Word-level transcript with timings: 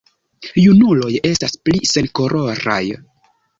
Junuloj 0.61 1.11
estas 1.33 1.55
pli 1.67 1.83
senkoloraj. 1.93 2.83